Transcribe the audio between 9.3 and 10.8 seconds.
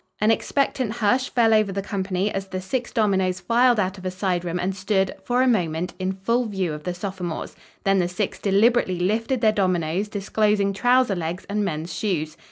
their dominoes, disclosing